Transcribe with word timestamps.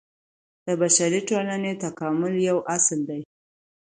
د 0.65 0.67
بشري 0.81 1.19
ټولني 1.29 1.73
تکامل 1.83 2.33
يو 2.49 2.57
اصل 2.75 2.99
دی. 3.09 3.21